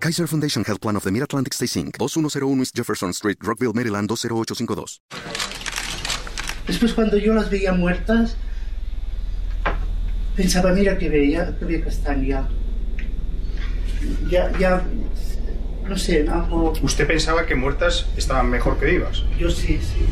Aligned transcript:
Kaiser 0.00 0.28
Foundation 0.28 0.64
Health 0.64 0.80
Plan 0.80 0.96
of 0.96 1.02
the 1.02 1.10
Mid-Atlantic 1.10 1.52
Stay 1.52 1.66
Inc., 1.66 1.98
2101 1.98 2.60
East 2.60 2.76
Jefferson 2.76 3.12
Street, 3.12 3.36
Rockville, 3.40 3.72
Maryland, 3.72 4.08
20852. 4.08 5.00
Después 6.68 6.92
cuando 6.94 7.16
yo 7.16 7.34
las 7.34 7.50
veía 7.50 7.72
muertas, 7.72 8.36
pensaba, 10.36 10.72
mira 10.72 10.98
que 10.98 11.08
bella, 11.08 11.56
qué 11.58 11.64
bella 11.64 11.84
castaña. 11.84 12.48
Ya, 14.30 14.56
ya, 14.58 14.84
no 15.88 15.98
sé, 15.98 16.28
algo... 16.28 16.74
¿Usted 16.80 17.06
pensaba 17.06 17.44
que 17.46 17.56
muertas 17.56 18.06
estaban 18.16 18.48
mejor 18.50 18.78
que 18.78 18.86
vivas? 18.86 19.24
Yo 19.36 19.50
sí, 19.50 19.80
sí. 19.82 20.06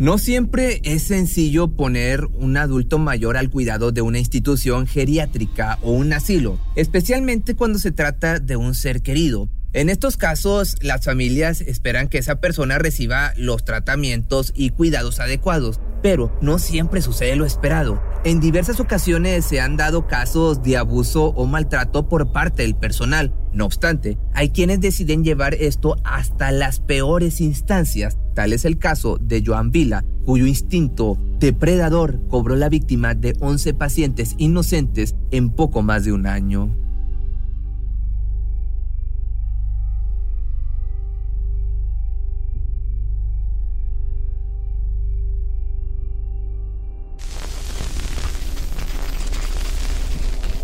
No 0.00 0.16
siempre 0.16 0.80
es 0.84 1.02
sencillo 1.02 1.76
poner 1.76 2.24
un 2.24 2.56
adulto 2.56 2.98
mayor 2.98 3.36
al 3.36 3.50
cuidado 3.50 3.92
de 3.92 4.00
una 4.00 4.18
institución 4.18 4.86
geriátrica 4.86 5.78
o 5.82 5.92
un 5.92 6.14
asilo, 6.14 6.58
especialmente 6.74 7.54
cuando 7.54 7.78
se 7.78 7.92
trata 7.92 8.38
de 8.38 8.56
un 8.56 8.74
ser 8.74 9.02
querido. 9.02 9.50
En 9.72 9.88
estos 9.88 10.16
casos, 10.16 10.74
las 10.80 11.04
familias 11.04 11.60
esperan 11.60 12.08
que 12.08 12.18
esa 12.18 12.40
persona 12.40 12.78
reciba 12.78 13.32
los 13.36 13.64
tratamientos 13.64 14.52
y 14.56 14.70
cuidados 14.70 15.20
adecuados, 15.20 15.78
pero 16.02 16.36
no 16.42 16.58
siempre 16.58 17.00
sucede 17.00 17.36
lo 17.36 17.46
esperado. 17.46 18.02
En 18.24 18.40
diversas 18.40 18.80
ocasiones 18.80 19.44
se 19.44 19.60
han 19.60 19.76
dado 19.76 20.08
casos 20.08 20.64
de 20.64 20.76
abuso 20.76 21.26
o 21.26 21.46
maltrato 21.46 22.08
por 22.08 22.32
parte 22.32 22.62
del 22.62 22.74
personal. 22.74 23.32
No 23.52 23.64
obstante, 23.64 24.18
hay 24.34 24.50
quienes 24.50 24.80
deciden 24.80 25.22
llevar 25.22 25.54
esto 25.54 25.94
hasta 26.02 26.50
las 26.50 26.80
peores 26.80 27.40
instancias. 27.40 28.18
Tal 28.34 28.52
es 28.52 28.64
el 28.64 28.76
caso 28.76 29.18
de 29.20 29.40
Joan 29.46 29.70
Vila, 29.70 30.04
cuyo 30.24 30.46
instinto 30.46 31.16
depredador 31.38 32.26
cobró 32.26 32.56
la 32.56 32.68
víctima 32.68 33.14
de 33.14 33.36
11 33.38 33.74
pacientes 33.74 34.34
inocentes 34.36 35.14
en 35.30 35.50
poco 35.50 35.82
más 35.82 36.04
de 36.04 36.12
un 36.12 36.26
año. 36.26 36.89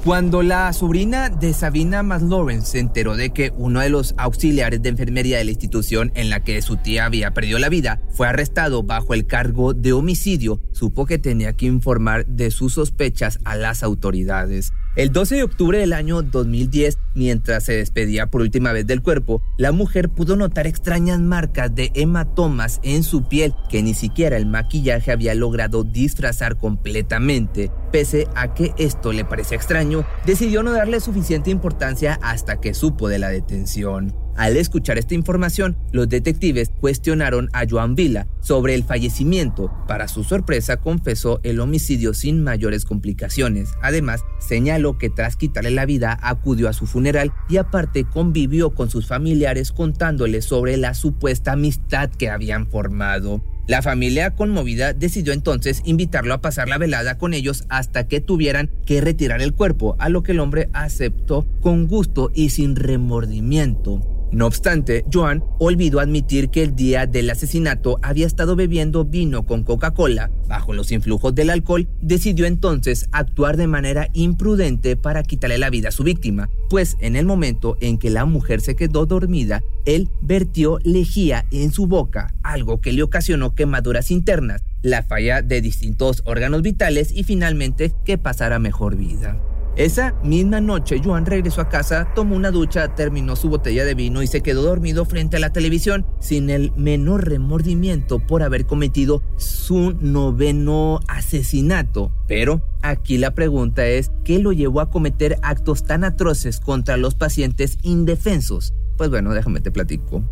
Cuando 0.06 0.44
la 0.44 0.72
sobrina 0.72 1.30
de 1.30 1.52
Sabina 1.52 2.04
McLaurin 2.04 2.62
se 2.62 2.78
enteró 2.78 3.16
de 3.16 3.30
que 3.30 3.52
uno 3.56 3.80
de 3.80 3.90
los 3.90 4.14
auxiliares 4.18 4.80
de 4.80 4.90
enfermería 4.90 5.38
de 5.38 5.44
la 5.44 5.50
institución 5.50 6.12
en 6.14 6.30
la 6.30 6.44
que 6.44 6.62
su 6.62 6.76
tía 6.76 7.06
había 7.06 7.34
perdido 7.34 7.58
la 7.58 7.68
vida 7.68 8.00
fue 8.10 8.28
arrestado 8.28 8.84
bajo 8.84 9.14
el 9.14 9.26
cargo 9.26 9.74
de 9.74 9.92
homicidio, 9.92 10.60
supo 10.70 11.06
que 11.06 11.18
tenía 11.18 11.54
que 11.54 11.66
informar 11.66 12.24
de 12.26 12.52
sus 12.52 12.74
sospechas 12.74 13.40
a 13.44 13.56
las 13.56 13.82
autoridades. 13.82 14.72
El 14.96 15.12
12 15.12 15.36
de 15.36 15.42
octubre 15.42 15.78
del 15.78 15.92
año 15.92 16.22
2010, 16.22 16.96
mientras 17.14 17.64
se 17.64 17.74
despedía 17.74 18.28
por 18.28 18.40
última 18.40 18.72
vez 18.72 18.86
del 18.86 19.02
cuerpo, 19.02 19.42
la 19.58 19.70
mujer 19.70 20.08
pudo 20.08 20.36
notar 20.36 20.66
extrañas 20.66 21.20
marcas 21.20 21.74
de 21.74 21.90
hematomas 21.92 22.80
en 22.82 23.02
su 23.02 23.28
piel 23.28 23.52
que 23.68 23.82
ni 23.82 23.92
siquiera 23.92 24.38
el 24.38 24.46
maquillaje 24.46 25.12
había 25.12 25.34
logrado 25.34 25.84
disfrazar 25.84 26.56
completamente. 26.56 27.70
Pese 27.92 28.26
a 28.34 28.54
que 28.54 28.72
esto 28.78 29.12
le 29.12 29.26
parecía 29.26 29.58
extraño, 29.58 30.06
decidió 30.24 30.62
no 30.62 30.72
darle 30.72 31.00
suficiente 31.00 31.50
importancia 31.50 32.18
hasta 32.22 32.58
que 32.58 32.72
supo 32.72 33.08
de 33.08 33.18
la 33.18 33.28
detención. 33.28 34.25
Al 34.36 34.56
escuchar 34.56 34.98
esta 34.98 35.14
información, 35.14 35.76
los 35.92 36.08
detectives 36.08 36.70
cuestionaron 36.80 37.48
a 37.54 37.64
Joan 37.68 37.94
Vila 37.94 38.26
sobre 38.40 38.74
el 38.74 38.84
fallecimiento. 38.84 39.72
Para 39.88 40.08
su 40.08 40.24
sorpresa, 40.24 40.76
confesó 40.76 41.40
el 41.42 41.58
homicidio 41.58 42.12
sin 42.12 42.44
mayores 42.44 42.84
complicaciones. 42.84 43.70
Además, 43.82 44.20
señaló 44.38 44.98
que 44.98 45.08
tras 45.08 45.36
quitarle 45.36 45.70
la 45.70 45.86
vida 45.86 46.18
acudió 46.22 46.68
a 46.68 46.74
su 46.74 46.86
funeral 46.86 47.32
y 47.48 47.56
aparte 47.56 48.04
convivió 48.04 48.74
con 48.74 48.90
sus 48.90 49.06
familiares 49.06 49.72
contándoles 49.72 50.44
sobre 50.44 50.76
la 50.76 50.92
supuesta 50.92 51.52
amistad 51.52 52.10
que 52.10 52.28
habían 52.28 52.66
formado. 52.66 53.42
La 53.66 53.82
familia 53.82 54.30
conmovida 54.30 54.92
decidió 54.92 55.32
entonces 55.32 55.82
invitarlo 55.84 56.34
a 56.34 56.40
pasar 56.40 56.68
la 56.68 56.78
velada 56.78 57.18
con 57.18 57.34
ellos 57.34 57.64
hasta 57.68 58.06
que 58.06 58.20
tuvieran 58.20 58.70
que 58.86 59.00
retirar 59.00 59.42
el 59.42 59.54
cuerpo, 59.54 59.96
a 59.98 60.08
lo 60.08 60.22
que 60.22 60.32
el 60.32 60.40
hombre 60.40 60.68
aceptó 60.72 61.44
con 61.60 61.88
gusto 61.88 62.30
y 62.32 62.50
sin 62.50 62.76
remordimiento. 62.76 64.16
No 64.32 64.46
obstante, 64.46 65.04
Joan 65.12 65.42
olvidó 65.58 66.00
admitir 66.00 66.50
que 66.50 66.62
el 66.62 66.74
día 66.74 67.06
del 67.06 67.30
asesinato 67.30 67.98
había 68.02 68.26
estado 68.26 68.56
bebiendo 68.56 69.04
vino 69.04 69.46
con 69.46 69.62
Coca-Cola. 69.62 70.30
Bajo 70.48 70.72
los 70.72 70.90
influjos 70.90 71.34
del 71.34 71.50
alcohol, 71.50 71.88
decidió 72.02 72.46
entonces 72.46 73.08
actuar 73.12 73.56
de 73.56 73.66
manera 73.66 74.08
imprudente 74.12 74.96
para 74.96 75.22
quitarle 75.22 75.58
la 75.58 75.70
vida 75.70 75.88
a 75.88 75.92
su 75.92 76.02
víctima, 76.02 76.50
pues 76.68 76.96
en 77.00 77.16
el 77.16 77.24
momento 77.24 77.76
en 77.80 77.98
que 77.98 78.10
la 78.10 78.24
mujer 78.24 78.60
se 78.60 78.74
quedó 78.76 79.06
dormida, 79.06 79.62
él 79.86 80.10
vertió 80.20 80.80
lejía 80.82 81.46
en 81.52 81.72
su 81.72 81.86
boca, 81.86 82.34
algo 82.42 82.80
que 82.80 82.92
le 82.92 83.04
ocasionó 83.04 83.54
quemaduras 83.56 84.12
internas, 84.12 84.62
la 84.82 85.02
falla 85.02 85.42
de 85.42 85.60
distintos 85.60 86.22
órganos 86.26 86.62
vitales 86.62 87.10
y 87.10 87.24
finalmente 87.24 87.92
que 88.04 88.18
pasara 88.18 88.60
mejor 88.60 88.96
vida. 88.96 89.36
Esa 89.76 90.14
misma 90.22 90.62
noche, 90.62 91.02
Joan 91.04 91.26
regresó 91.26 91.60
a 91.60 91.68
casa, 91.68 92.08
tomó 92.14 92.34
una 92.34 92.50
ducha, 92.50 92.94
terminó 92.94 93.36
su 93.36 93.50
botella 93.50 93.84
de 93.84 93.92
vino 93.92 94.22
y 94.22 94.26
se 94.26 94.40
quedó 94.40 94.62
dormido 94.62 95.04
frente 95.04 95.36
a 95.36 95.40
la 95.40 95.52
televisión 95.52 96.06
sin 96.18 96.48
el 96.48 96.72
menor 96.76 97.28
remordimiento 97.28 98.18
por 98.18 98.42
haber 98.42 98.64
cometido 98.64 99.22
su 99.36 99.92
noveno 100.00 101.00
asesinato. 101.08 102.10
Pero 102.26 102.62
aquí 102.80 103.18
la 103.18 103.34
pregunta 103.34 103.86
es, 103.86 104.10
¿qué 104.24 104.38
lo 104.38 104.52
llevó 104.52 104.80
a 104.80 104.88
cometer 104.88 105.36
actos 105.42 105.84
tan 105.84 106.04
atroces 106.04 106.58
contra 106.58 106.96
los 106.96 107.14
pacientes 107.14 107.76
indefensos? 107.82 108.72
Pues 108.96 109.10
bueno, 109.10 109.34
déjame 109.34 109.60
te 109.60 109.70
platico. 109.70 110.22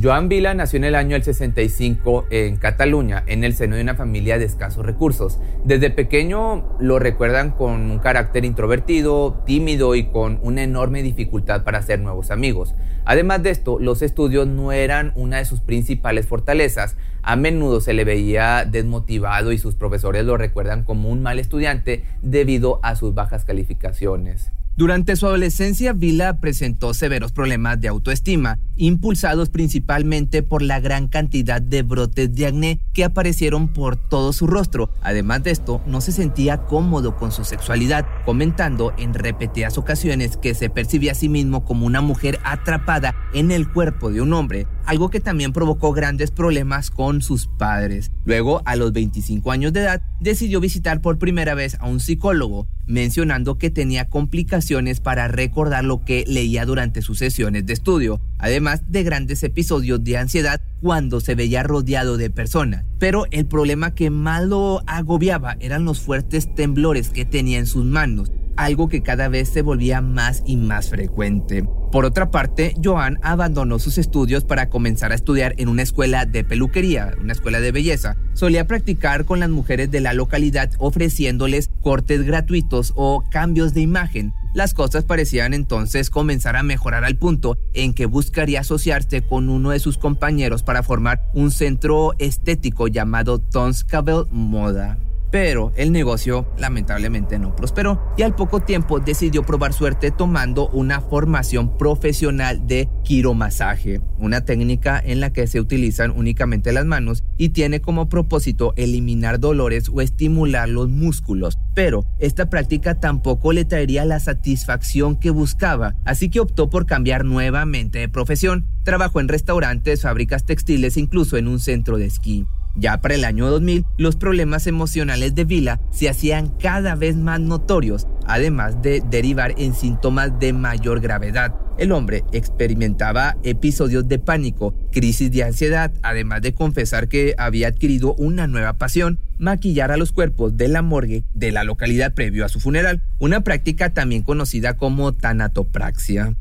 Joan 0.00 0.28
Vila 0.28 0.54
nació 0.54 0.76
en 0.76 0.84
el 0.84 0.94
año 0.94 1.14
del 1.14 1.24
65 1.24 2.26
en 2.30 2.56
Cataluña, 2.56 3.24
en 3.26 3.42
el 3.42 3.56
seno 3.56 3.74
de 3.74 3.82
una 3.82 3.96
familia 3.96 4.38
de 4.38 4.44
escasos 4.44 4.86
recursos. 4.86 5.40
Desde 5.64 5.90
pequeño 5.90 6.76
lo 6.78 7.00
recuerdan 7.00 7.50
con 7.50 7.90
un 7.90 7.98
carácter 7.98 8.44
introvertido, 8.44 9.42
tímido 9.44 9.96
y 9.96 10.04
con 10.04 10.38
una 10.42 10.62
enorme 10.62 11.02
dificultad 11.02 11.64
para 11.64 11.78
hacer 11.78 11.98
nuevos 11.98 12.30
amigos. 12.30 12.76
Además 13.06 13.42
de 13.42 13.50
esto, 13.50 13.80
los 13.80 14.02
estudios 14.02 14.46
no 14.46 14.70
eran 14.70 15.12
una 15.16 15.38
de 15.38 15.44
sus 15.44 15.60
principales 15.60 16.28
fortalezas. 16.28 16.96
A 17.22 17.34
menudo 17.34 17.80
se 17.80 17.92
le 17.92 18.04
veía 18.04 18.64
desmotivado 18.64 19.50
y 19.50 19.58
sus 19.58 19.74
profesores 19.74 20.24
lo 20.24 20.36
recuerdan 20.36 20.84
como 20.84 21.08
un 21.08 21.22
mal 21.22 21.40
estudiante 21.40 22.04
debido 22.22 22.78
a 22.84 22.94
sus 22.94 23.14
bajas 23.14 23.44
calificaciones. 23.44 24.52
Durante 24.78 25.16
su 25.16 25.26
adolescencia, 25.26 25.92
Vila 25.92 26.38
presentó 26.38 26.94
severos 26.94 27.32
problemas 27.32 27.80
de 27.80 27.88
autoestima, 27.88 28.60
impulsados 28.76 29.50
principalmente 29.50 30.44
por 30.44 30.62
la 30.62 30.78
gran 30.78 31.08
cantidad 31.08 31.60
de 31.60 31.82
brotes 31.82 32.32
de 32.32 32.46
acné 32.46 32.80
que 32.92 33.02
aparecieron 33.02 33.72
por 33.72 33.96
todo 33.96 34.32
su 34.32 34.46
rostro. 34.46 34.94
Además 35.02 35.42
de 35.42 35.50
esto, 35.50 35.82
no 35.84 36.00
se 36.00 36.12
sentía 36.12 36.58
cómodo 36.58 37.16
con 37.16 37.32
su 37.32 37.42
sexualidad, 37.42 38.06
comentando 38.24 38.92
en 38.98 39.14
repetidas 39.14 39.78
ocasiones 39.78 40.36
que 40.36 40.54
se 40.54 40.70
percibía 40.70 41.10
a 41.10 41.16
sí 41.16 41.28
mismo 41.28 41.64
como 41.64 41.84
una 41.84 42.00
mujer 42.00 42.38
atrapada 42.44 43.16
en 43.34 43.50
el 43.50 43.68
cuerpo 43.72 44.12
de 44.12 44.20
un 44.20 44.32
hombre, 44.32 44.68
algo 44.86 45.10
que 45.10 45.18
también 45.18 45.52
provocó 45.52 45.92
grandes 45.92 46.30
problemas 46.30 46.92
con 46.92 47.20
sus 47.20 47.48
padres. 47.48 48.12
Luego, 48.24 48.62
a 48.64 48.76
los 48.76 48.92
25 48.92 49.50
años 49.50 49.72
de 49.72 49.80
edad, 49.80 50.02
decidió 50.20 50.60
visitar 50.60 51.00
por 51.00 51.18
primera 51.18 51.56
vez 51.56 51.76
a 51.80 51.88
un 51.88 51.98
psicólogo, 51.98 52.68
mencionando 52.88 53.58
que 53.58 53.70
tenía 53.70 54.08
complicaciones 54.08 55.00
para 55.00 55.28
recordar 55.28 55.84
lo 55.84 56.04
que 56.04 56.24
leía 56.26 56.64
durante 56.64 57.02
sus 57.02 57.18
sesiones 57.18 57.66
de 57.66 57.74
estudio, 57.74 58.20
además 58.38 58.82
de 58.90 59.04
grandes 59.04 59.42
episodios 59.44 60.02
de 60.02 60.16
ansiedad 60.16 60.60
cuando 60.80 61.20
se 61.20 61.34
veía 61.34 61.62
rodeado 61.62 62.16
de 62.16 62.30
personas. 62.30 62.84
Pero 62.98 63.26
el 63.30 63.46
problema 63.46 63.94
que 63.94 64.10
más 64.10 64.44
lo 64.44 64.82
agobiaba 64.86 65.56
eran 65.60 65.84
los 65.84 66.00
fuertes 66.00 66.52
temblores 66.54 67.10
que 67.10 67.24
tenía 67.24 67.58
en 67.58 67.66
sus 67.66 67.84
manos. 67.84 68.32
Algo 68.58 68.88
que 68.88 69.02
cada 69.02 69.28
vez 69.28 69.48
se 69.48 69.62
volvía 69.62 70.00
más 70.00 70.42
y 70.44 70.56
más 70.56 70.90
frecuente. 70.90 71.64
Por 71.92 72.04
otra 72.04 72.30
parte, 72.30 72.74
Joan 72.84 73.18
abandonó 73.22 73.78
sus 73.78 73.96
estudios 73.96 74.44
para 74.44 74.68
comenzar 74.68 75.12
a 75.12 75.14
estudiar 75.14 75.54
en 75.56 75.68
una 75.68 75.82
escuela 75.82 76.26
de 76.26 76.44
peluquería, 76.44 77.14
una 77.20 77.32
escuela 77.32 77.60
de 77.60 77.72
belleza. 77.72 78.16
Solía 78.34 78.66
practicar 78.66 79.24
con 79.24 79.40
las 79.40 79.48
mujeres 79.48 79.90
de 79.90 80.00
la 80.00 80.12
localidad 80.12 80.70
ofreciéndoles 80.78 81.70
cortes 81.80 82.24
gratuitos 82.24 82.92
o 82.96 83.24
cambios 83.30 83.72
de 83.72 83.80
imagen. 83.80 84.34
Las 84.54 84.74
cosas 84.74 85.04
parecían 85.04 85.54
entonces 85.54 86.10
comenzar 86.10 86.56
a 86.56 86.62
mejorar 86.62 87.04
al 87.04 87.16
punto 87.16 87.56
en 87.74 87.94
que 87.94 88.06
buscaría 88.06 88.60
asociarse 88.60 89.22
con 89.22 89.48
uno 89.48 89.70
de 89.70 89.78
sus 89.78 89.98
compañeros 89.98 90.62
para 90.62 90.82
formar 90.82 91.22
un 91.32 91.52
centro 91.52 92.14
estético 92.18 92.88
llamado 92.88 93.38
Tonscabel 93.38 94.24
Moda. 94.30 94.98
Pero 95.30 95.72
el 95.76 95.92
negocio 95.92 96.46
lamentablemente 96.56 97.38
no 97.38 97.54
prosperó 97.54 98.00
y 98.16 98.22
al 98.22 98.34
poco 98.34 98.60
tiempo 98.60 98.98
decidió 98.98 99.42
probar 99.42 99.74
suerte 99.74 100.10
tomando 100.10 100.68
una 100.70 101.02
formación 101.02 101.76
profesional 101.76 102.66
de 102.66 102.88
quiromasaje, 103.04 104.00
una 104.18 104.44
técnica 104.44 104.98
en 105.04 105.20
la 105.20 105.30
que 105.30 105.46
se 105.46 105.60
utilizan 105.60 106.12
únicamente 106.12 106.72
las 106.72 106.86
manos 106.86 107.24
y 107.36 107.50
tiene 107.50 107.80
como 107.80 108.08
propósito 108.08 108.72
eliminar 108.76 109.38
dolores 109.38 109.90
o 109.92 110.00
estimular 110.00 110.68
los 110.68 110.88
músculos. 110.88 111.58
Pero 111.74 112.06
esta 112.18 112.48
práctica 112.48 112.98
tampoco 112.98 113.52
le 113.52 113.64
traería 113.64 114.04
la 114.04 114.20
satisfacción 114.20 115.16
que 115.16 115.30
buscaba, 115.30 115.94
así 116.04 116.30
que 116.30 116.40
optó 116.40 116.70
por 116.70 116.86
cambiar 116.86 117.24
nuevamente 117.24 117.98
de 117.98 118.08
profesión. 118.08 118.66
Trabajó 118.82 119.20
en 119.20 119.28
restaurantes, 119.28 120.02
fábricas 120.02 120.46
textiles 120.46 120.96
incluso 120.96 121.36
en 121.36 121.48
un 121.48 121.60
centro 121.60 121.98
de 121.98 122.06
esquí. 122.06 122.46
Ya 122.78 123.00
para 123.00 123.16
el 123.16 123.24
año 123.24 123.50
2000, 123.50 123.84
los 123.96 124.14
problemas 124.14 124.68
emocionales 124.68 125.34
de 125.34 125.44
Vila 125.44 125.80
se 125.90 126.08
hacían 126.08 126.48
cada 126.60 126.94
vez 126.94 127.16
más 127.16 127.40
notorios, 127.40 128.06
además 128.24 128.80
de 128.82 129.02
derivar 129.10 129.54
en 129.58 129.74
síntomas 129.74 130.38
de 130.38 130.52
mayor 130.52 131.00
gravedad. 131.00 131.54
El 131.76 131.90
hombre 131.90 132.22
experimentaba 132.32 133.36
episodios 133.42 134.06
de 134.06 134.20
pánico, 134.20 134.74
crisis 134.92 135.32
de 135.32 135.42
ansiedad, 135.42 135.92
además 136.02 136.42
de 136.42 136.54
confesar 136.54 137.08
que 137.08 137.34
había 137.36 137.68
adquirido 137.68 138.14
una 138.14 138.46
nueva 138.46 138.74
pasión, 138.74 139.18
maquillar 139.38 139.90
a 139.90 139.96
los 139.96 140.12
cuerpos 140.12 140.56
de 140.56 140.68
la 140.68 140.82
morgue 140.82 141.24
de 141.34 141.50
la 141.50 141.64
localidad 141.64 142.14
previo 142.14 142.44
a 142.44 142.48
su 142.48 142.60
funeral, 142.60 143.02
una 143.18 143.42
práctica 143.42 143.92
también 143.92 144.22
conocida 144.22 144.76
como 144.76 145.12
tanatopraxia. 145.12 146.36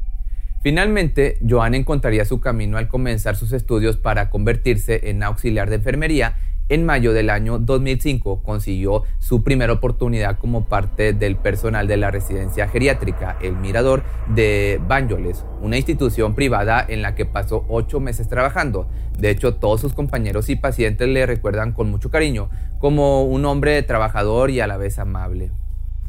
Finalmente, 0.68 1.38
Joan 1.50 1.76
encontraría 1.76 2.26
su 2.26 2.42
camino 2.42 2.78
al 2.78 2.90
comenzar 2.90 3.38
sus 3.38 3.54
estudios 3.54 3.96
para 3.96 4.30
convertirse 4.30 5.10
en 5.10 5.24
auxiliar 5.24 5.70
de 5.70 5.78
enfermería. 5.78 6.36
En 6.68 6.86
mayo 6.86 7.14
del 7.14 7.30
año 7.30 7.58
2005 7.58 8.44
consiguió 8.44 9.04
su 9.18 9.46
primera 9.46 9.72
oportunidad 9.72 10.38
como 10.38 10.66
parte 10.66 11.14
del 11.14 11.38
personal 11.38 11.88
de 11.88 11.96
la 11.96 12.12
residencia 12.12 12.68
geriátrica 12.68 13.38
El 13.42 13.56
Mirador 13.56 14.04
de 14.28 14.82
Banjoles, 14.86 15.46
una 15.62 15.78
institución 15.78 16.36
privada 16.36 16.86
en 16.86 17.02
la 17.02 17.16
que 17.16 17.26
pasó 17.26 17.66
ocho 17.70 18.02
meses 18.02 18.28
trabajando. 18.28 18.90
De 19.18 19.30
hecho, 19.30 19.56
todos 19.56 19.80
sus 19.80 19.94
compañeros 19.94 20.50
y 20.50 20.58
pacientes 20.58 21.08
le 21.08 21.26
recuerdan 21.26 21.72
con 21.72 21.90
mucho 21.90 22.12
cariño 22.12 22.50
como 22.80 23.24
un 23.24 23.46
hombre 23.46 23.82
trabajador 23.84 24.50
y 24.50 24.60
a 24.60 24.68
la 24.68 24.76
vez 24.76 25.00
amable. 25.00 25.50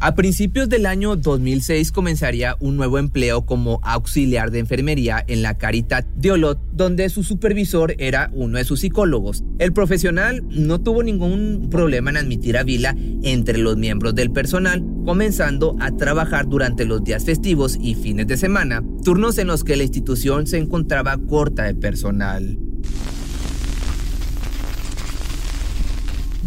A 0.01 0.15
principios 0.15 0.69
del 0.69 0.87
año 0.87 1.17
2006 1.17 1.91
comenzaría 1.91 2.55
un 2.61 2.77
nuevo 2.77 2.99
empleo 2.99 3.45
como 3.45 3.81
auxiliar 3.83 4.53
de 4.53 4.61
enfermería 4.61 5.25
en 5.27 5.43
la 5.43 5.59
Caritat 5.59 6.07
de 6.15 6.31
Olot, 6.31 6.61
donde 6.73 7.09
su 7.09 7.25
supervisor 7.25 7.97
era 7.99 8.31
uno 8.33 8.59
de 8.59 8.65
sus 8.65 8.79
psicólogos. 8.79 9.43
El 9.59 9.73
profesional 9.73 10.45
no 10.51 10.81
tuvo 10.81 11.03
ningún 11.03 11.67
problema 11.69 12.11
en 12.11 12.19
admitir 12.19 12.57
a 12.59 12.63
Vila 12.63 12.95
entre 13.25 13.59
los 13.59 13.77
miembros 13.77 14.15
del 14.15 14.31
personal, 14.31 14.85
comenzando 15.05 15.75
a 15.81 15.91
trabajar 15.91 16.47
durante 16.49 16.85
los 16.85 17.03
días 17.03 17.25
festivos 17.25 17.77
y 17.81 17.97
fines 17.97 18.29
de 18.29 18.37
semana, 18.37 18.85
turnos 19.03 19.37
en 19.39 19.49
los 19.49 19.65
que 19.65 19.77
la 19.77 19.83
institución 19.83 20.47
se 20.47 20.59
encontraba 20.59 21.19
corta 21.19 21.65
de 21.65 21.75
personal. 21.75 22.68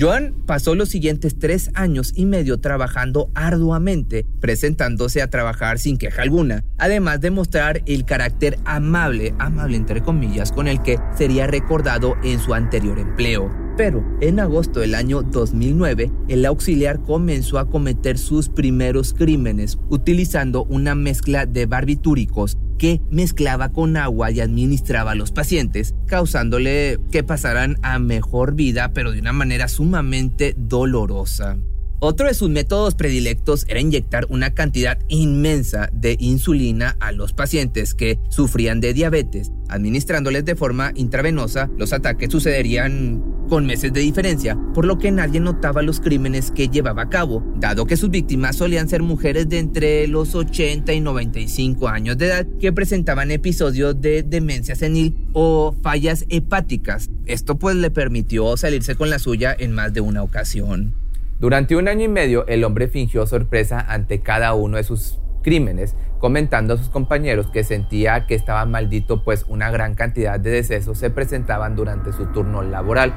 Joan 0.01 0.33
pasó 0.47 0.73
los 0.73 0.89
siguientes 0.89 1.37
tres 1.37 1.69
años 1.75 2.11
y 2.15 2.25
medio 2.25 2.59
trabajando 2.59 3.29
arduamente, 3.35 4.25
presentándose 4.39 5.21
a 5.21 5.29
trabajar 5.29 5.77
sin 5.77 5.99
queja 5.99 6.23
alguna, 6.23 6.63
además 6.79 7.21
de 7.21 7.29
mostrar 7.29 7.83
el 7.85 8.03
carácter 8.03 8.57
amable, 8.65 9.35
amable 9.37 9.77
entre 9.77 10.01
comillas, 10.01 10.51
con 10.51 10.67
el 10.67 10.81
que 10.81 10.97
sería 11.15 11.45
recordado 11.45 12.15
en 12.23 12.39
su 12.39 12.55
anterior 12.55 12.97
empleo. 12.97 13.51
Pero 13.81 14.05
en 14.21 14.39
agosto 14.39 14.81
del 14.81 14.93
año 14.93 15.23
2009, 15.23 16.11
el 16.27 16.45
auxiliar 16.45 17.01
comenzó 17.01 17.57
a 17.57 17.67
cometer 17.67 18.19
sus 18.19 18.47
primeros 18.47 19.11
crímenes 19.11 19.79
utilizando 19.89 20.65
una 20.65 20.93
mezcla 20.93 21.47
de 21.47 21.65
barbitúricos 21.65 22.59
que 22.77 23.01
mezclaba 23.09 23.69
con 23.69 23.97
agua 23.97 24.29
y 24.29 24.39
administraba 24.39 25.13
a 25.13 25.15
los 25.15 25.31
pacientes, 25.31 25.95
causándole 26.05 26.99
que 27.09 27.23
pasaran 27.23 27.77
a 27.81 27.97
mejor 27.97 28.53
vida, 28.53 28.93
pero 28.93 29.13
de 29.13 29.19
una 29.19 29.33
manera 29.33 29.67
sumamente 29.67 30.53
dolorosa. 30.55 31.57
Otro 32.03 32.25
de 32.25 32.33
sus 32.33 32.49
métodos 32.49 32.95
predilectos 32.95 33.63
era 33.67 33.79
inyectar 33.79 34.25
una 34.29 34.55
cantidad 34.55 34.97
inmensa 35.07 35.87
de 35.93 36.17
insulina 36.19 36.97
a 36.99 37.11
los 37.11 37.31
pacientes 37.31 37.93
que 37.93 38.17
sufrían 38.27 38.81
de 38.81 38.95
diabetes. 38.95 39.51
Administrándoles 39.69 40.43
de 40.43 40.55
forma 40.55 40.93
intravenosa, 40.95 41.69
los 41.77 41.93
ataques 41.93 42.31
sucederían 42.31 43.23
con 43.47 43.67
meses 43.67 43.93
de 43.93 43.99
diferencia, 43.99 44.57
por 44.73 44.85
lo 44.85 44.97
que 44.97 45.11
nadie 45.11 45.39
notaba 45.39 45.83
los 45.83 45.99
crímenes 45.99 46.49
que 46.49 46.69
llevaba 46.69 47.03
a 47.03 47.09
cabo, 47.09 47.45
dado 47.59 47.85
que 47.85 47.97
sus 47.97 48.09
víctimas 48.09 48.55
solían 48.55 48.89
ser 48.89 49.03
mujeres 49.03 49.47
de 49.47 49.59
entre 49.59 50.07
los 50.07 50.33
80 50.33 50.91
y 50.93 51.01
95 51.01 51.87
años 51.87 52.17
de 52.17 52.25
edad 52.25 52.47
que 52.59 52.73
presentaban 52.73 53.29
episodios 53.29 54.01
de 54.01 54.23
demencia 54.23 54.73
senil 54.73 55.29
o 55.33 55.75
fallas 55.83 56.25
hepáticas. 56.29 57.11
Esto 57.27 57.59
pues 57.59 57.75
le 57.75 57.91
permitió 57.91 58.57
salirse 58.57 58.95
con 58.95 59.11
la 59.11 59.19
suya 59.19 59.55
en 59.55 59.73
más 59.73 59.93
de 59.93 60.01
una 60.01 60.23
ocasión. 60.23 61.00
Durante 61.41 61.75
un 61.75 61.87
año 61.87 62.05
y 62.05 62.07
medio, 62.07 62.45
el 62.45 62.63
hombre 62.63 62.87
fingió 62.87 63.25
sorpresa 63.25 63.83
ante 63.89 64.19
cada 64.19 64.53
uno 64.53 64.77
de 64.77 64.83
sus 64.83 65.17
crímenes, 65.41 65.95
comentando 66.19 66.75
a 66.75 66.77
sus 66.77 66.89
compañeros 66.89 67.47
que 67.47 67.63
sentía 67.63 68.27
que 68.27 68.35
estaba 68.35 68.63
maldito 68.67 69.23
pues 69.23 69.45
una 69.47 69.71
gran 69.71 69.95
cantidad 69.95 70.39
de 70.39 70.51
decesos 70.51 70.99
se 70.99 71.09
presentaban 71.09 71.75
durante 71.75 72.13
su 72.13 72.27
turno 72.27 72.61
laboral. 72.61 73.15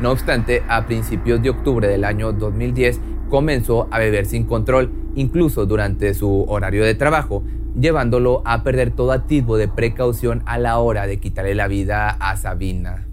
No 0.00 0.10
obstante, 0.10 0.62
a 0.68 0.86
principios 0.86 1.42
de 1.42 1.50
octubre 1.50 1.86
del 1.86 2.06
año 2.06 2.32
2010 2.32 2.98
comenzó 3.28 3.88
a 3.90 3.98
beber 3.98 4.24
sin 4.24 4.44
control, 4.44 4.90
incluso 5.14 5.66
durante 5.66 6.14
su 6.14 6.46
horario 6.48 6.82
de 6.82 6.94
trabajo, 6.94 7.44
llevándolo 7.78 8.40
a 8.46 8.62
perder 8.62 8.92
todo 8.92 9.12
atisbo 9.12 9.58
de 9.58 9.68
precaución 9.68 10.42
a 10.46 10.56
la 10.56 10.78
hora 10.78 11.06
de 11.06 11.20
quitarle 11.20 11.54
la 11.54 11.68
vida 11.68 12.08
a 12.08 12.38
Sabina. 12.38 13.05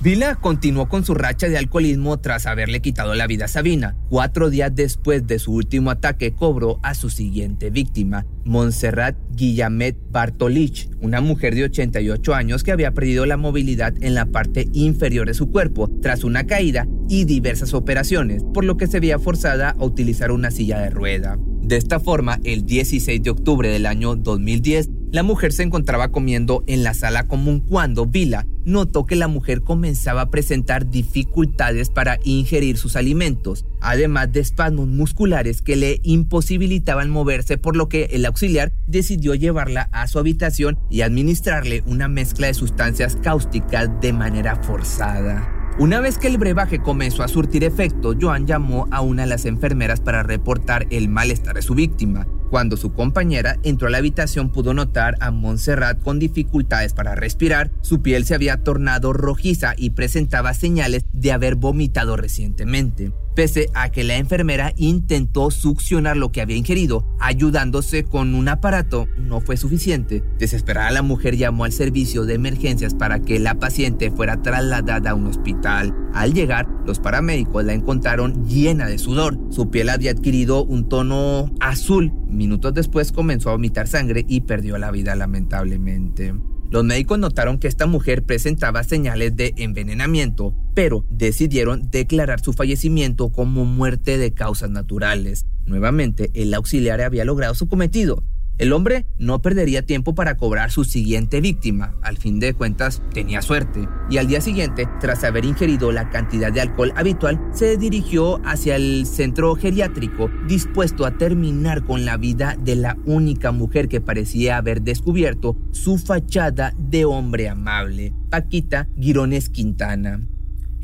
Vila 0.00 0.36
continuó 0.36 0.88
con 0.88 1.04
su 1.04 1.12
racha 1.14 1.48
de 1.48 1.58
alcoholismo 1.58 2.20
tras 2.20 2.46
haberle 2.46 2.80
quitado 2.80 3.16
la 3.16 3.26
vida 3.26 3.46
a 3.46 3.48
Sabina. 3.48 3.96
Cuatro 4.08 4.48
días 4.48 4.72
después 4.72 5.26
de 5.26 5.40
su 5.40 5.52
último 5.52 5.90
ataque 5.90 6.36
cobró 6.36 6.78
a 6.84 6.94
su 6.94 7.10
siguiente 7.10 7.70
víctima, 7.70 8.24
Montserrat 8.44 9.16
Guillamet 9.32 9.96
Bartolich, 10.12 10.88
una 11.00 11.20
mujer 11.20 11.56
de 11.56 11.64
88 11.64 12.32
años 12.32 12.62
que 12.62 12.70
había 12.70 12.94
perdido 12.94 13.26
la 13.26 13.36
movilidad 13.36 13.92
en 14.00 14.14
la 14.14 14.26
parte 14.26 14.68
inferior 14.72 15.26
de 15.26 15.34
su 15.34 15.50
cuerpo 15.50 15.90
tras 16.00 16.22
una 16.22 16.46
caída 16.46 16.86
y 17.08 17.24
diversas 17.24 17.74
operaciones, 17.74 18.44
por 18.54 18.64
lo 18.64 18.76
que 18.76 18.86
se 18.86 19.00
veía 19.00 19.18
forzada 19.18 19.70
a 19.70 19.84
utilizar 19.84 20.30
una 20.30 20.52
silla 20.52 20.78
de 20.78 20.90
rueda. 20.90 21.38
De 21.60 21.76
esta 21.76 21.98
forma, 21.98 22.38
el 22.44 22.64
16 22.64 23.20
de 23.20 23.30
octubre 23.30 23.68
del 23.68 23.84
año 23.84 24.14
2010, 24.14 24.90
la 25.10 25.22
mujer 25.22 25.52
se 25.52 25.62
encontraba 25.62 26.08
comiendo 26.08 26.64
en 26.66 26.82
la 26.82 26.94
sala 26.94 27.26
común 27.26 27.60
cuando 27.60 28.06
Vila 28.06 28.46
notó 28.64 29.06
que 29.06 29.16
la 29.16 29.28
mujer 29.28 29.62
comenzaba 29.62 30.22
a 30.22 30.30
presentar 30.30 30.90
dificultades 30.90 31.88
para 31.88 32.18
ingerir 32.24 32.76
sus 32.76 32.96
alimentos, 32.96 33.64
además 33.80 34.30
de 34.32 34.40
espasmos 34.40 34.86
musculares 34.88 35.62
que 35.62 35.76
le 35.76 36.00
imposibilitaban 36.02 37.08
moverse, 37.08 37.56
por 37.56 37.76
lo 37.76 37.88
que 37.88 38.04
el 38.12 38.26
auxiliar 38.26 38.72
decidió 38.86 39.34
llevarla 39.34 39.88
a 39.92 40.06
su 40.08 40.18
habitación 40.18 40.78
y 40.90 41.00
administrarle 41.00 41.82
una 41.86 42.08
mezcla 42.08 42.48
de 42.48 42.54
sustancias 42.54 43.16
cáusticas 43.16 43.88
de 44.00 44.12
manera 44.12 44.56
forzada. 44.56 45.54
Una 45.78 46.00
vez 46.00 46.18
que 46.18 46.26
el 46.26 46.38
brebaje 46.38 46.80
comenzó 46.80 47.22
a 47.22 47.28
surtir 47.28 47.62
efecto, 47.62 48.12
Joan 48.20 48.48
llamó 48.48 48.88
a 48.90 49.00
una 49.00 49.22
de 49.22 49.28
las 49.28 49.46
enfermeras 49.46 50.00
para 50.00 50.24
reportar 50.24 50.88
el 50.90 51.08
malestar 51.08 51.54
de 51.54 51.62
su 51.62 51.74
víctima. 51.74 52.26
Cuando 52.50 52.76
su 52.76 52.92
compañera 52.92 53.56
entró 53.62 53.88
a 53.88 53.90
la 53.90 53.98
habitación 53.98 54.50
pudo 54.50 54.72
notar 54.72 55.16
a 55.20 55.30
Montserrat 55.30 56.00
con 56.02 56.18
dificultades 56.18 56.94
para 56.94 57.14
respirar, 57.14 57.70
su 57.82 58.00
piel 58.00 58.24
se 58.24 58.34
había 58.34 58.62
tornado 58.62 59.12
rojiza 59.12 59.74
y 59.76 59.90
presentaba 59.90 60.54
señales 60.54 61.04
de 61.12 61.32
haber 61.32 61.56
vomitado 61.56 62.16
recientemente 62.16 63.12
pese 63.38 63.70
a 63.72 63.90
que 63.90 64.02
la 64.02 64.16
enfermera 64.16 64.72
intentó 64.76 65.52
succionar 65.52 66.16
lo 66.16 66.32
que 66.32 66.40
había 66.40 66.56
ingerido, 66.56 67.06
ayudándose 67.20 68.02
con 68.02 68.34
un 68.34 68.48
aparato, 68.48 69.06
no 69.16 69.40
fue 69.40 69.56
suficiente. 69.56 70.24
Desesperada 70.40 70.90
la 70.90 71.02
mujer 71.02 71.36
llamó 71.36 71.62
al 71.62 71.70
servicio 71.70 72.24
de 72.24 72.34
emergencias 72.34 72.96
para 72.96 73.20
que 73.20 73.38
la 73.38 73.54
paciente 73.54 74.10
fuera 74.10 74.42
trasladada 74.42 75.10
a 75.10 75.14
un 75.14 75.28
hospital. 75.28 75.94
Al 76.14 76.34
llegar, 76.34 76.66
los 76.84 76.98
paramédicos 76.98 77.64
la 77.64 77.74
encontraron 77.74 78.44
llena 78.44 78.88
de 78.88 78.98
sudor. 78.98 79.38
Su 79.50 79.70
piel 79.70 79.90
había 79.90 80.10
adquirido 80.10 80.64
un 80.64 80.88
tono 80.88 81.54
azul. 81.60 82.12
Minutos 82.26 82.74
después 82.74 83.12
comenzó 83.12 83.50
a 83.50 83.52
vomitar 83.52 83.86
sangre 83.86 84.24
y 84.26 84.40
perdió 84.40 84.78
la 84.78 84.90
vida 84.90 85.14
lamentablemente. 85.14 86.34
Los 86.70 86.84
médicos 86.84 87.18
notaron 87.18 87.58
que 87.58 87.66
esta 87.66 87.86
mujer 87.86 88.24
presentaba 88.24 88.84
señales 88.84 89.34
de 89.34 89.54
envenenamiento, 89.56 90.54
pero 90.74 91.06
decidieron 91.08 91.90
declarar 91.90 92.40
su 92.40 92.52
fallecimiento 92.52 93.30
como 93.30 93.64
muerte 93.64 94.18
de 94.18 94.34
causas 94.34 94.68
naturales. 94.68 95.46
Nuevamente, 95.64 96.30
el 96.34 96.52
auxiliar 96.52 97.00
había 97.00 97.24
logrado 97.24 97.54
su 97.54 97.68
cometido. 97.68 98.22
El 98.58 98.72
hombre 98.72 99.06
no 99.18 99.40
perdería 99.40 99.86
tiempo 99.86 100.16
para 100.16 100.36
cobrar 100.36 100.72
su 100.72 100.82
siguiente 100.82 101.40
víctima. 101.40 101.94
Al 102.02 102.16
fin 102.16 102.40
de 102.40 102.54
cuentas, 102.54 103.02
tenía 103.14 103.40
suerte. 103.40 103.88
Y 104.10 104.18
al 104.18 104.26
día 104.26 104.40
siguiente, 104.40 104.88
tras 105.00 105.22
haber 105.22 105.44
ingerido 105.44 105.92
la 105.92 106.10
cantidad 106.10 106.52
de 106.52 106.60
alcohol 106.60 106.92
habitual, 106.96 107.40
se 107.52 107.76
dirigió 107.76 108.40
hacia 108.44 108.74
el 108.74 109.06
centro 109.06 109.54
geriátrico, 109.54 110.28
dispuesto 110.48 111.06
a 111.06 111.16
terminar 111.16 111.84
con 111.84 112.04
la 112.04 112.16
vida 112.16 112.56
de 112.58 112.74
la 112.74 112.96
única 113.04 113.52
mujer 113.52 113.86
que 113.86 114.00
parecía 114.00 114.56
haber 114.56 114.82
descubierto 114.82 115.56
su 115.70 115.96
fachada 115.96 116.74
de 116.76 117.04
hombre 117.04 117.48
amable, 117.48 118.12
Paquita 118.28 118.88
Girones 118.98 119.50
Quintana. 119.50 120.26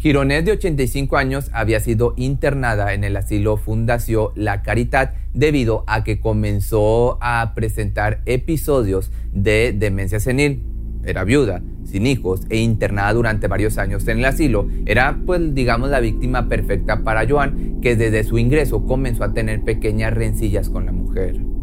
Gironés, 0.05 0.45
de 0.45 0.53
85 0.53 1.17
años, 1.17 1.49
había 1.55 1.81
sido 1.81 2.13
internada 2.19 2.93
en 2.93 3.05
el 3.05 3.17
asilo 3.17 3.57
Fundación 3.57 4.33
La 4.35 4.61
Caridad 4.61 5.15
debido 5.33 5.83
a 5.87 6.05
que 6.05 6.21
comenzó 6.21 7.17
a 7.23 7.55
presentar 7.55 8.21
episodios 8.27 9.11
de 9.33 9.75
demencia 9.75 10.21
senil. 10.21 10.63
Era 11.07 11.25
viuda, 11.25 11.63
sin 11.87 12.07
hijos 12.07 12.43
e 12.51 12.59
internada 12.59 13.15
durante 13.15 13.49
varios 13.49 13.79
años 13.79 14.07
en 14.07 14.19
el 14.19 14.27
asilo. 14.27 14.69
Era, 14.85 15.21
pues, 15.25 15.55
digamos, 15.55 15.89
la 15.89 16.01
víctima 16.01 16.51
perfecta 16.51 17.03
para 17.03 17.27
Joan, 17.27 17.81
que 17.81 17.97
desde 17.97 18.25
su 18.25 18.37
ingreso 18.37 18.85
comenzó 18.85 19.25
a 19.25 19.33
tener 19.33 19.63
pequeñas 19.63 20.13
rencillas 20.13 20.69
con 20.69 20.85
la 20.85 20.93
mujer. 20.93 21.54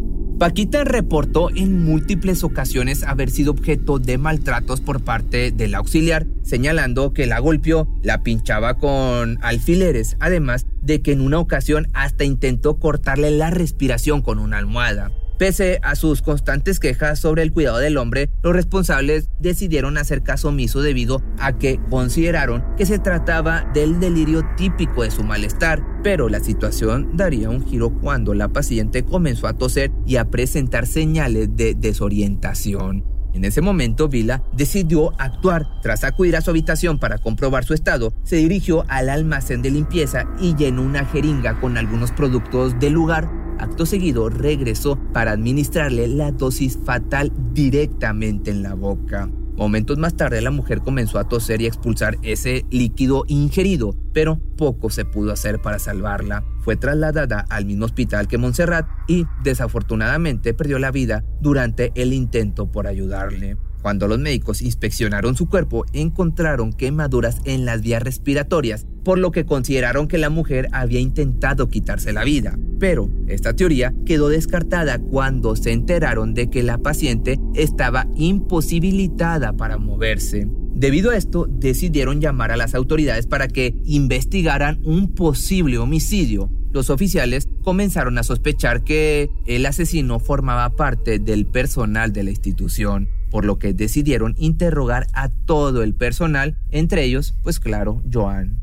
Paquita 0.42 0.84
reportó 0.84 1.52
en 1.52 1.86
múltiples 1.86 2.44
ocasiones 2.44 3.04
haber 3.04 3.30
sido 3.30 3.52
objeto 3.52 4.00
de 4.00 4.18
maltratos 4.18 4.82
por 4.82 5.04
parte 5.04 5.52
del 5.52 5.76
auxiliar, 5.76 6.26
señalando 6.42 7.14
que 7.14 7.28
la 7.28 7.38
golpeó, 7.38 7.88
la 8.02 8.24
pinchaba 8.24 8.80
con 8.80 9.38
alfileres, 9.44 10.18
además 10.20 10.66
de 10.82 11.04
que 11.04 11.12
en 11.12 11.22
una 11.22 11.38
ocasión 11.38 11.90
hasta 11.94 12.24
intentó 12.24 12.80
cortarle 12.80 13.30
la 13.30 13.52
respiración 13.52 14.24
con 14.24 14.40
una 14.40 14.58
almohada. 14.58 15.12
Pese 15.42 15.80
a 15.82 15.96
sus 15.96 16.22
constantes 16.22 16.80
quejas 16.80 17.18
sobre 17.18 17.42
el 17.42 17.52
cuidado 17.52 17.80
del 17.80 17.98
hombre, 17.98 18.30
los 18.44 18.54
responsables 18.54 19.28
decidieron 19.40 19.98
hacer 19.98 20.22
caso 20.22 20.50
omiso 20.50 20.84
debido 20.84 21.24
a 21.40 21.58
que 21.58 21.80
consideraron 21.90 22.64
que 22.78 22.86
se 22.86 23.00
trataba 23.00 23.68
del 23.74 24.00
delirio 24.00 24.44
típico 24.56 25.02
de 25.02 25.10
su 25.10 25.24
malestar, 25.24 25.84
pero 26.04 26.30
la 26.30 26.42
situación 26.42 27.18
daría 27.18 27.50
un 27.50 27.66
giro 27.66 27.90
cuando 27.90 28.36
la 28.36 28.50
paciente 28.50 29.04
comenzó 29.04 29.48
a 29.48 29.58
toser 29.58 29.92
y 30.06 30.18
a 30.18 30.26
presentar 30.26 30.86
señales 30.86 31.56
de 31.56 31.74
desorientación. 31.74 33.04
En 33.34 33.44
ese 33.44 33.62
momento, 33.62 34.10
Vila 34.10 34.44
decidió 34.54 35.20
actuar. 35.20 35.66
Tras 35.82 36.04
acudir 36.04 36.36
a 36.36 36.42
su 36.42 36.52
habitación 36.52 37.00
para 37.00 37.18
comprobar 37.18 37.64
su 37.64 37.74
estado, 37.74 38.14
se 38.24 38.36
dirigió 38.36 38.86
al 38.90 39.10
almacén 39.10 39.64
de 39.64 39.72
limpieza 39.72 40.28
y 40.40 40.56
llenó 40.56 40.84
una 40.84 41.04
jeringa 41.06 41.60
con 41.60 41.80
algunos 41.80 42.12
productos 42.12 42.80
del 42.80 42.94
lugar 42.94 43.42
Acto 43.62 43.86
seguido 43.86 44.28
regresó 44.30 44.98
para 45.14 45.32
administrarle 45.32 46.08
la 46.08 46.32
dosis 46.32 46.80
fatal 46.84 47.32
directamente 47.54 48.50
en 48.50 48.64
la 48.64 48.74
boca. 48.74 49.30
Momentos 49.56 50.00
más 50.00 50.16
tarde 50.16 50.42
la 50.42 50.50
mujer 50.50 50.80
comenzó 50.80 51.20
a 51.20 51.28
toser 51.28 51.62
y 51.62 51.68
expulsar 51.68 52.18
ese 52.24 52.66
líquido 52.72 53.24
ingerido, 53.28 53.96
pero 54.14 54.40
poco 54.58 54.90
se 54.90 55.06
pudo 55.06 55.32
hacer 55.32 55.62
para 55.62 55.78
salvarla. 55.78 56.44
Fue 56.62 56.76
trasladada 56.76 57.46
al 57.50 57.66
mismo 57.66 57.86
hospital 57.86 58.28
que 58.28 58.40
Montserrat 58.40 58.88
y 59.08 59.26
desafortunadamente 59.44 60.56
perdió 60.56 60.80
la 60.80 60.90
vida 60.90 61.24
durante 61.40 61.92
el 61.94 62.14
intento 62.14 62.72
por 62.72 62.88
ayudarle. 62.88 63.58
Cuando 63.82 64.08
los 64.08 64.20
médicos 64.20 64.62
inspeccionaron 64.62 65.36
su 65.36 65.50
cuerpo, 65.50 65.86
encontraron 65.92 66.72
quemaduras 66.72 67.38
en 67.46 67.66
las 67.66 67.82
vías 67.82 68.04
respiratorias, 68.04 68.86
por 69.04 69.18
lo 69.18 69.32
que 69.32 69.46
consideraron 69.46 70.08
que 70.08 70.20
la 70.20 70.30
mujer 70.30 70.70
había 70.72 71.00
intentado 71.00 71.68
quitarse 71.68 72.14
la 72.14 72.24
vida. 72.24 72.58
Pero 72.80 73.10
esta 73.28 73.56
teoría 73.56 73.94
quedó 74.06 74.30
descartada 74.30 75.00
cuando 75.00 75.56
se 75.56 75.72
enteraron 75.72 76.34
de 76.36 76.50
que 76.50 76.62
la 76.62 76.78
paciente 76.78 77.40
estaba 77.56 78.08
imposibilitada 78.16 79.54
para 79.54 79.78
moverse. 79.78 80.48
Debido 80.74 81.12
a 81.12 81.18
esto, 81.18 81.48
decidieron 81.50 82.22
llamar 82.22 82.52
a 82.52 82.58
las 82.58 82.76
autoridades 82.76 83.28
para 83.28 83.48
que 83.48 83.76
investigaran 83.86 84.80
un 84.84 85.14
posible 85.14 85.80
homicidio. 85.80 86.50
Los 86.72 86.90
oficiales 86.90 87.50
comenzaron 87.64 88.18
a 88.18 88.24
sospechar 88.24 88.84
que 88.84 89.30
el 89.46 89.66
asesino 89.66 90.20
formaba 90.20 90.70
parte 90.76 91.20
del 91.20 91.46
personal 91.46 92.14
de 92.14 92.24
la 92.24 92.30
institución 92.30 93.10
por 93.32 93.46
lo 93.46 93.58
que 93.58 93.74
decidieron 93.74 94.36
interrogar 94.38 95.08
a 95.14 95.30
todo 95.30 95.82
el 95.82 95.96
personal, 95.96 96.56
entre 96.70 97.04
ellos, 97.04 97.34
pues 97.42 97.60
claro, 97.60 98.04
Joan. 98.12 98.60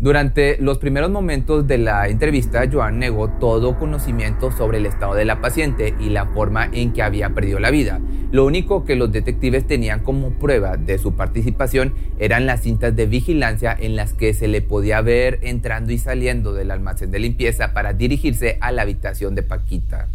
Durante 0.00 0.56
los 0.58 0.78
primeros 0.78 1.10
momentos 1.10 1.66
de 1.66 1.76
la 1.76 2.08
entrevista, 2.08 2.66
Joan 2.72 2.98
negó 2.98 3.28
todo 3.38 3.78
conocimiento 3.78 4.50
sobre 4.50 4.78
el 4.78 4.86
estado 4.86 5.12
de 5.12 5.26
la 5.26 5.42
paciente 5.42 5.94
y 6.00 6.08
la 6.08 6.24
forma 6.24 6.70
en 6.72 6.94
que 6.94 7.02
había 7.02 7.34
perdido 7.34 7.58
la 7.58 7.70
vida. 7.70 8.00
Lo 8.32 8.46
único 8.46 8.86
que 8.86 8.96
los 8.96 9.12
detectives 9.12 9.66
tenían 9.66 10.00
como 10.00 10.30
prueba 10.30 10.78
de 10.78 10.96
su 10.96 11.16
participación 11.16 11.92
eran 12.18 12.46
las 12.46 12.62
cintas 12.62 12.96
de 12.96 13.04
vigilancia 13.04 13.76
en 13.78 13.94
las 13.94 14.14
que 14.14 14.32
se 14.32 14.48
le 14.48 14.62
podía 14.62 15.02
ver 15.02 15.38
entrando 15.42 15.92
y 15.92 15.98
saliendo 15.98 16.54
del 16.54 16.70
almacén 16.70 17.10
de 17.10 17.18
limpieza 17.18 17.74
para 17.74 17.92
dirigirse 17.92 18.56
a 18.62 18.72
la 18.72 18.82
habitación 18.82 19.34
de 19.34 19.42
Paquita. 19.42 20.08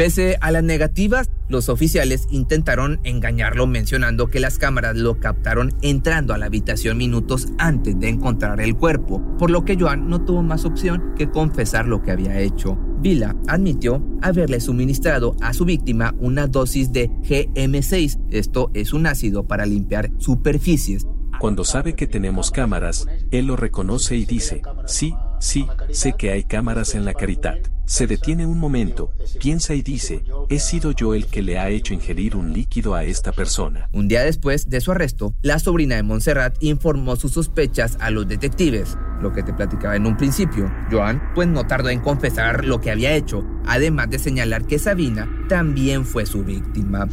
Pese 0.00 0.38
a 0.40 0.50
las 0.50 0.64
negativas, 0.64 1.28
los 1.50 1.68
oficiales 1.68 2.26
intentaron 2.30 3.00
engañarlo 3.04 3.66
mencionando 3.66 4.28
que 4.28 4.40
las 4.40 4.56
cámaras 4.56 4.96
lo 4.96 5.20
captaron 5.20 5.74
entrando 5.82 6.32
a 6.32 6.38
la 6.38 6.46
habitación 6.46 6.96
minutos 6.96 7.48
antes 7.58 8.00
de 8.00 8.08
encontrar 8.08 8.62
el 8.62 8.76
cuerpo, 8.76 9.22
por 9.36 9.50
lo 9.50 9.66
que 9.66 9.76
Joan 9.78 10.08
no 10.08 10.24
tuvo 10.24 10.42
más 10.42 10.64
opción 10.64 11.12
que 11.18 11.28
confesar 11.28 11.86
lo 11.86 12.00
que 12.00 12.12
había 12.12 12.40
hecho. 12.40 12.78
Vila 13.00 13.36
admitió 13.46 14.02
haberle 14.22 14.60
suministrado 14.60 15.36
a 15.42 15.52
su 15.52 15.66
víctima 15.66 16.14
una 16.18 16.46
dosis 16.46 16.92
de 16.92 17.10
GM6, 17.10 18.20
esto 18.30 18.70
es 18.72 18.94
un 18.94 19.06
ácido 19.06 19.46
para 19.46 19.66
limpiar 19.66 20.10
superficies. 20.16 21.06
Cuando 21.38 21.62
sabe 21.62 21.94
que 21.94 22.06
tenemos 22.06 22.50
cámaras, 22.50 23.06
él 23.30 23.48
lo 23.48 23.56
reconoce 23.56 24.16
y 24.16 24.24
dice, 24.24 24.62
sí, 24.86 25.12
sí, 25.40 25.66
sé 25.90 26.14
que 26.14 26.30
hay 26.30 26.44
cámaras 26.44 26.94
en 26.94 27.04
la 27.04 27.12
caridad. 27.12 27.58
Se 27.90 28.06
detiene 28.06 28.46
un 28.46 28.60
momento, 28.60 29.12
piensa 29.40 29.74
y 29.74 29.82
dice, 29.82 30.22
he 30.48 30.60
sido 30.60 30.92
yo 30.92 31.12
el 31.12 31.26
que 31.26 31.42
le 31.42 31.58
ha 31.58 31.70
hecho 31.70 31.92
ingerir 31.92 32.36
un 32.36 32.52
líquido 32.52 32.94
a 32.94 33.02
esta 33.02 33.32
persona. 33.32 33.88
Un 33.92 34.06
día 34.06 34.22
después 34.22 34.70
de 34.70 34.80
su 34.80 34.92
arresto, 34.92 35.34
la 35.42 35.58
sobrina 35.58 35.96
de 35.96 36.04
Montserrat 36.04 36.56
informó 36.60 37.16
sus 37.16 37.32
sospechas 37.32 37.98
a 37.98 38.10
los 38.10 38.28
detectives, 38.28 38.96
lo 39.20 39.32
que 39.32 39.42
te 39.42 39.52
platicaba 39.52 39.96
en 39.96 40.06
un 40.06 40.16
principio. 40.16 40.72
Joan, 40.88 41.32
pues 41.34 41.48
no 41.48 41.66
tardó 41.66 41.88
en 41.88 41.98
confesar 41.98 42.64
lo 42.64 42.80
que 42.80 42.92
había 42.92 43.12
hecho, 43.12 43.44
además 43.66 44.08
de 44.08 44.20
señalar 44.20 44.68
que 44.68 44.78
Sabina 44.78 45.28
también 45.48 46.06
fue 46.06 46.26
su 46.26 46.44
víctima. 46.44 47.08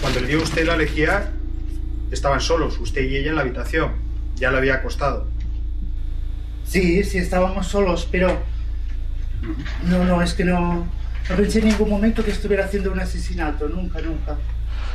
Cuando 0.00 0.20
le 0.20 0.28
dio 0.28 0.40
usted 0.40 0.64
la 0.64 0.76
lejía, 0.76 1.32
estaban 2.12 2.40
solos, 2.40 2.78
usted 2.78 3.02
y 3.10 3.16
ella 3.16 3.30
en 3.30 3.34
la 3.34 3.42
habitación. 3.42 3.90
Ya 4.36 4.52
le 4.52 4.58
había 4.58 4.74
acostado. 4.74 5.26
Sí, 6.64 7.02
sí, 7.02 7.18
estábamos 7.18 7.66
solos, 7.66 8.08
pero 8.08 8.51
no, 9.88 10.04
no, 10.04 10.22
es 10.22 10.34
que 10.34 10.44
no, 10.44 10.86
no 11.30 11.36
pensé 11.36 11.60
en 11.60 11.68
ningún 11.68 11.90
momento 11.90 12.24
que 12.24 12.30
estuviera 12.30 12.64
haciendo 12.64 12.92
un 12.92 13.00
asesinato, 13.00 13.68
nunca, 13.68 14.00
nunca. 14.00 14.36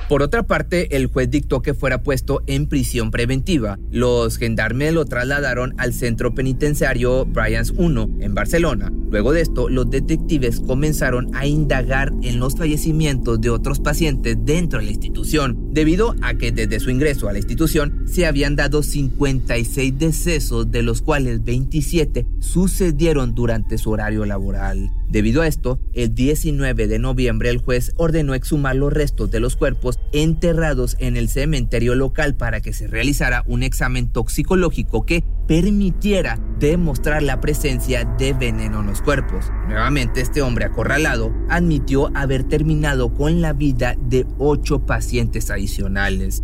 Por 0.10 0.22
otra 0.22 0.44
parte, 0.44 0.96
el 0.96 1.08
juez 1.08 1.30
dictó 1.30 1.62
que 1.62 1.74
fuera 1.74 2.02
puesto 2.02 2.42
en 2.48 2.68
prisión 2.68 3.12
preventiva. 3.12 3.78
Los 3.92 4.38
gendarmes 4.38 4.94
lo 4.94 5.04
trasladaron 5.04 5.74
al 5.78 5.94
centro 5.94 6.34
penitenciario 6.34 7.26
Bryans 7.26 7.74
1 7.76 8.18
en 8.22 8.34
Barcelona. 8.34 8.90
Luego 9.12 9.34
de 9.34 9.42
esto, 9.42 9.68
los 9.68 9.90
detectives 9.90 10.62
comenzaron 10.62 11.36
a 11.36 11.46
indagar 11.46 12.14
en 12.24 12.40
los 12.40 12.56
fallecimientos 12.56 13.42
de 13.42 13.50
otros 13.50 13.82
pacientes 13.82 14.38
dentro 14.40 14.80
de 14.80 14.86
la 14.86 14.92
institución, 14.92 15.74
debido 15.74 16.16
a 16.22 16.36
que 16.36 16.54
desde 16.54 16.80
su 16.80 16.90
ingreso 16.90 17.28
a 17.28 17.34
la 17.34 17.40
institución 17.40 18.04
se 18.06 18.26
habían 18.26 18.56
dado 18.56 18.84
56 18.84 19.98
decesos, 19.98 20.72
de 20.72 20.84
los 20.84 21.02
cuales 21.02 21.44
27 21.44 22.26
sucedieron 22.40 23.36
durante 23.36 23.78
su 23.78 23.92
horario 23.92 24.26
laboral. 24.26 24.90
Debido 25.10 25.42
a 25.42 25.48
esto, 25.48 25.80
el 25.94 26.14
19 26.14 26.88
de 26.88 27.00
noviembre 27.00 27.50
el 27.50 27.60
juez 27.60 27.94
ordenó 27.96 28.34
exhumar 28.34 28.76
los 28.76 28.92
restos 28.92 29.32
de 29.32 29.40
los 29.40 29.56
cuerpos 29.56 30.00
enterrados 30.12 30.98
en 31.00 31.16
el 31.16 31.30
cementerio 31.30 31.96
local 31.96 32.36
para 32.36 32.60
que 32.60 32.74
se 32.74 32.88
realizara 32.88 33.44
un 33.48 33.64
examen 33.64 34.10
toxicológico 34.10 35.06
que 35.06 35.24
permitiera 35.48 36.40
demostrar 36.60 37.24
la 37.24 37.40
presencia 37.40 38.04
de 38.04 38.34
veneno 38.34 38.82
en 38.82 38.88
los 38.88 39.02
cuerpos. 39.02 39.50
Nuevamente 39.68 40.20
este 40.20 40.42
hombre 40.42 40.66
acorralado 40.66 41.34
admitió 41.50 42.12
haber 42.14 42.44
terminado 42.44 43.14
con 43.14 43.42
la 43.42 43.54
vida 43.54 43.96
de 44.02 44.26
ocho 44.38 44.86
pacientes 44.86 45.50
adicionales. 45.50 46.44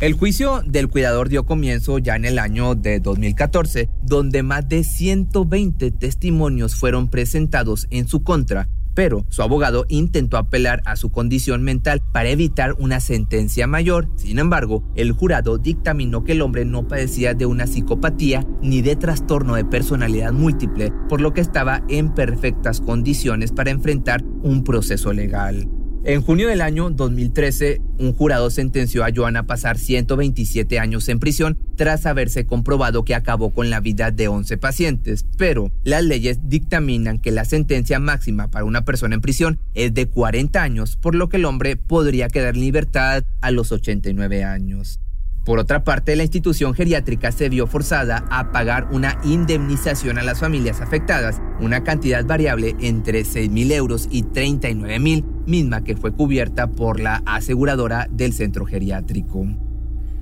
El 0.00 0.14
juicio 0.14 0.62
del 0.64 0.88
cuidador 0.88 1.28
dio 1.28 1.44
comienzo 1.44 1.98
ya 1.98 2.16
en 2.16 2.24
el 2.24 2.38
año 2.38 2.74
de 2.74 3.00
2014, 3.00 3.90
donde 4.02 4.42
más 4.42 4.66
de 4.66 4.82
120 4.82 5.90
testimonios 5.90 6.74
fueron 6.74 7.10
presentados 7.10 7.86
en 7.90 8.08
su 8.08 8.22
contra, 8.22 8.70
pero 8.94 9.26
su 9.28 9.42
abogado 9.42 9.84
intentó 9.90 10.38
apelar 10.38 10.80
a 10.86 10.96
su 10.96 11.10
condición 11.10 11.62
mental 11.62 12.02
para 12.14 12.30
evitar 12.30 12.76
una 12.78 12.98
sentencia 12.98 13.66
mayor. 13.66 14.08
Sin 14.16 14.38
embargo, 14.38 14.90
el 14.94 15.12
jurado 15.12 15.58
dictaminó 15.58 16.24
que 16.24 16.32
el 16.32 16.40
hombre 16.40 16.64
no 16.64 16.88
padecía 16.88 17.34
de 17.34 17.44
una 17.44 17.66
psicopatía 17.66 18.46
ni 18.62 18.80
de 18.80 18.96
trastorno 18.96 19.54
de 19.54 19.66
personalidad 19.66 20.32
múltiple, 20.32 20.94
por 21.10 21.20
lo 21.20 21.34
que 21.34 21.42
estaba 21.42 21.82
en 21.90 22.14
perfectas 22.14 22.80
condiciones 22.80 23.52
para 23.52 23.70
enfrentar 23.70 24.24
un 24.42 24.64
proceso 24.64 25.12
legal. 25.12 25.68
En 26.02 26.22
junio 26.22 26.48
del 26.48 26.62
año 26.62 26.88
2013, 26.88 27.82
un 27.98 28.14
jurado 28.14 28.48
sentenció 28.48 29.04
a 29.04 29.10
Joan 29.14 29.36
a 29.36 29.42
pasar 29.42 29.76
127 29.76 30.78
años 30.78 31.06
en 31.10 31.20
prisión 31.20 31.58
tras 31.76 32.06
haberse 32.06 32.46
comprobado 32.46 33.04
que 33.04 33.14
acabó 33.14 33.52
con 33.52 33.68
la 33.68 33.80
vida 33.80 34.10
de 34.10 34.26
11 34.26 34.56
pacientes, 34.56 35.26
pero 35.36 35.70
las 35.84 36.02
leyes 36.02 36.38
dictaminan 36.48 37.18
que 37.18 37.32
la 37.32 37.44
sentencia 37.44 37.98
máxima 37.98 38.50
para 38.50 38.64
una 38.64 38.82
persona 38.86 39.14
en 39.14 39.20
prisión 39.20 39.60
es 39.74 39.92
de 39.92 40.06
40 40.08 40.62
años, 40.62 40.96
por 40.96 41.14
lo 41.14 41.28
que 41.28 41.36
el 41.36 41.44
hombre 41.44 41.76
podría 41.76 42.28
quedar 42.28 42.54
en 42.54 42.62
libertad 42.62 43.24
a 43.42 43.50
los 43.50 43.70
89 43.70 44.42
años. 44.42 45.00
Por 45.44 45.58
otra 45.58 45.84
parte, 45.84 46.16
la 46.16 46.22
institución 46.22 46.74
geriátrica 46.74 47.32
se 47.32 47.48
vio 47.48 47.66
forzada 47.66 48.24
a 48.30 48.52
pagar 48.52 48.88
una 48.92 49.18
indemnización 49.24 50.18
a 50.18 50.22
las 50.22 50.40
familias 50.40 50.82
afectadas, 50.82 51.40
una 51.60 51.82
cantidad 51.82 52.24
variable 52.26 52.76
entre 52.80 53.24
6 53.24 53.50
mil 53.50 53.72
euros 53.72 54.06
y 54.10 54.22
39 54.22 54.98
mil, 54.98 55.24
misma 55.46 55.82
que 55.82 55.96
fue 55.96 56.12
cubierta 56.12 56.66
por 56.66 57.00
la 57.00 57.22
aseguradora 57.24 58.06
del 58.10 58.34
centro 58.34 58.66
geriátrico. 58.66 59.46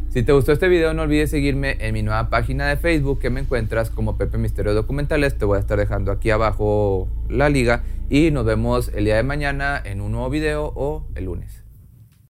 Si 0.09 0.23
te 0.23 0.33
gustó 0.33 0.53
este 0.53 0.69
video 0.69 0.95
no 0.95 1.03
olvides 1.03 1.31
seguirme 1.31 1.77
en 1.81 1.93
mi 1.93 2.03
nueva 2.03 2.31
página 2.31 2.67
de 2.67 2.77
Facebook 2.77 3.19
que 3.19 3.29
me 3.29 3.41
encuentras 3.41 3.91
como 3.91 4.17
Pepe 4.17 4.39
Misterio 4.39 4.73
Documentales. 4.73 5.37
Te 5.37 5.45
voy 5.45 5.59
a 5.59 5.61
estar 5.61 5.79
dejando 5.79 6.13
aquí 6.13 6.31
abajo 6.31 7.09
la 7.29 7.51
liga 7.51 7.83
y 8.09 8.31
nos 8.31 8.47
vemos 8.47 8.91
el 8.95 9.05
día 9.05 9.17
de 9.17 9.23
mañana 9.25 9.83
en 9.85 10.01
un 10.01 10.13
nuevo 10.13 10.31
video 10.31 10.73
o 10.75 11.07
el 11.15 11.27
lunes. 11.27 11.68